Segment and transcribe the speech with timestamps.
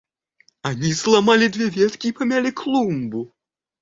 [0.63, 3.31] –Они сломали две ветки и помяли клумбу.